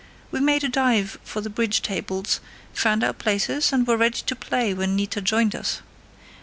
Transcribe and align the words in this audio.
We 0.31 0.39
made 0.39 0.63
a 0.63 0.67
dive 0.67 1.19
for 1.23 1.41
the 1.41 1.49
bridge 1.51 1.83
tables, 1.83 2.39
found 2.73 3.03
our 3.03 3.13
places, 3.13 3.71
and 3.71 3.85
were 3.85 3.97
ready 3.97 4.21
to 4.25 4.35
play 4.35 4.73
when 4.73 4.95
Nita 4.95 5.21
joined 5.21 5.55
us. 5.55 5.81